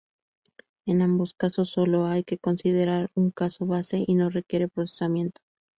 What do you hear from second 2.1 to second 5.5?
que considerar un caso base, y no requiere procesamiento.